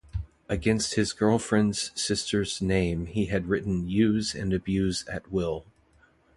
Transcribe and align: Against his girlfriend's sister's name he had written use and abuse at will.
Against 0.49 0.95
his 0.95 1.13
girlfriend's 1.13 1.91
sister's 1.93 2.59
name 2.59 3.05
he 3.05 3.25
had 3.27 3.45
written 3.45 3.87
use 3.87 4.33
and 4.33 4.51
abuse 4.51 5.07
at 5.07 5.31
will. 5.31 5.63